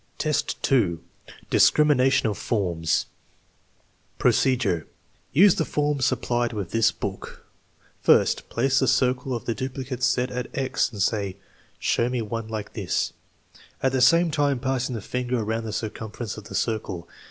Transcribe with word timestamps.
IV, 0.19 0.59
2. 0.63 0.99
Discrimination 1.51 2.27
of 2.27 2.35
forms 2.35 3.05
Procedure. 4.17 4.87
Use 5.31 5.53
the 5.53 5.63
forms 5.63 6.05
supplied 6.07 6.53
with 6.53 6.71
this 6.71 6.91
book. 6.91 7.45
First, 8.01 8.49
place 8.49 8.79
the 8.79 8.87
circle 8.87 9.31
of 9.35 9.45
the 9.45 9.53
duplicate 9.53 10.01
set 10.01 10.31
at 10.31 10.47
"X," 10.57 10.91
and 10.91 11.03
say:" 11.03 11.37
Show 11.79 12.09
me 12.09 12.23
one 12.23 12.47
like 12.47 12.73
this," 12.73 13.13
at 13.83 13.91
the 13.91 14.01
same 14.01 14.31
time 14.31 14.57
passing 14.57 14.95
the 14.95 15.01
finger 15.01 15.39
around 15.39 15.65
the 15.65 15.71
circumference 15.71 16.35
of 16.35 16.45
the 16.45 16.55
circle. 16.55 17.07